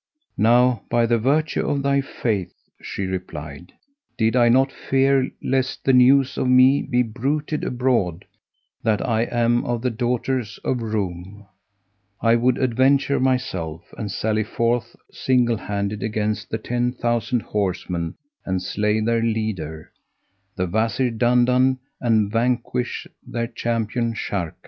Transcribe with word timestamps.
"Now 0.39 0.81
by 0.89 1.05
the 1.05 1.19
virtue 1.19 1.63
of 1.69 1.83
thy 1.83 2.01
faith," 2.01 2.71
she 2.81 3.05
replied, 3.05 3.71
"did 4.17 4.35
I 4.35 4.49
not 4.49 4.71
fear 4.71 5.29
lest 5.43 5.83
the 5.85 5.93
news 5.93 6.39
of 6.39 6.49
me 6.49 6.81
be 6.81 7.03
bruited 7.03 7.63
abroad 7.63 8.25
that 8.81 9.07
I 9.07 9.25
am 9.25 9.63
of 9.63 9.83
the 9.83 9.91
daughters 9.91 10.57
of 10.63 10.81
Roum, 10.81 11.45
I 12.19 12.35
would 12.35 12.57
adventure 12.57 13.19
myself 13.19 13.93
and 13.95 14.09
sally 14.11 14.43
forth 14.43 14.95
single 15.11 15.57
handed 15.57 16.01
against 16.01 16.49
the 16.49 16.57
ten 16.57 16.93
thousand 16.93 17.43
horsemen 17.43 18.15
and 18.43 18.59
slay 18.59 19.01
their 19.01 19.21
leader, 19.21 19.91
the 20.55 20.65
Wazir 20.65 21.11
Dandan 21.11 21.77
and 21.99 22.31
vanquish 22.31 23.05
their 23.21 23.45
champion 23.45 24.15
Sharrkan. 24.15 24.55